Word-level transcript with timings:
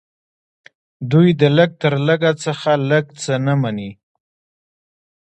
دوی 1.11 1.27
د 1.39 1.43
لږ 1.57 1.69
تر 1.81 1.93
لږه 2.07 2.31
څخه 2.43 2.71
لږ 2.89 3.05
څه 3.21 3.33
نه 3.45 3.53
مني 3.61 3.91